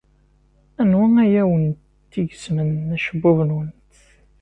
[0.81, 3.93] Anwa ay awent-igezmen acebbub-nwent?